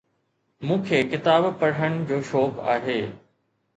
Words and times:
مون 0.65 0.79
کي 0.87 1.01
ڪتاب 1.11 1.43
پڙھن 1.59 1.91
جو 2.09 2.17
شوق 2.31 2.55
آھي. 2.73 2.99